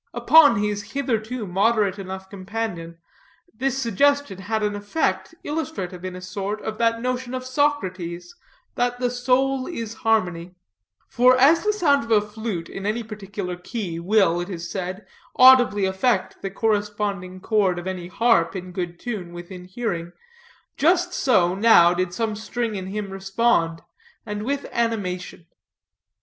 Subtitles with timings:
[0.15, 2.97] Upon his hitherto moderate enough companion,
[3.53, 8.33] this suggestion had an effect illustrative in a sort of that notion of Socrates,
[8.73, 10.55] that the soul is a harmony;
[11.07, 15.05] for as the sound of a flute, in any particular key, will, it is said,
[15.35, 20.13] audibly affect the corresponding chord of any harp in good tune, within hearing,
[20.77, 23.83] just so now did some string in him respond,
[24.25, 25.45] and with animation.